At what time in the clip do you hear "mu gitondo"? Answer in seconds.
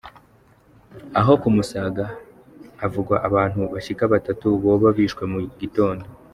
5.31-6.05